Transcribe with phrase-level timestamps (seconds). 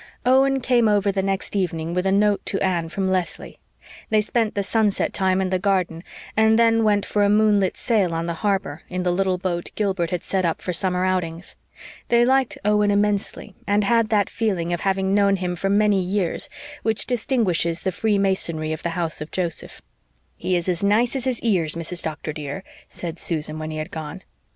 [0.25, 3.59] Owen Ford came over the next evening with a note to Anne from Leslie;
[4.09, 6.03] they spent the sunset time in the garden
[6.35, 10.09] and then went for a moonlit sail on the harbor, in the little boat Gilbert
[10.09, 11.55] had set up for summer outings.
[12.07, 16.49] They liked Owen immensely and had that feeling of having known him for many years
[16.81, 19.83] which distinguishes the freemasonry of the house of Joseph.
[20.35, 22.01] "He is as nice as his ears, Mrs.
[22.01, 24.23] Doctor, dear," said Susan, when he had gone.